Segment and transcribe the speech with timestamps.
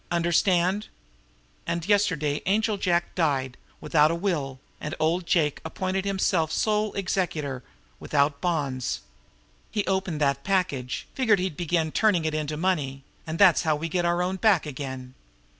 [0.09, 0.87] Understand?
[1.67, 7.61] But yesterday Angel Jack died without a will; and old Jake appointed himself sole executor
[7.99, 9.01] without bonds!
[9.69, 13.87] He opened that package, figured he'd begin turning it into money and that's how we
[13.89, 15.13] get our own back again.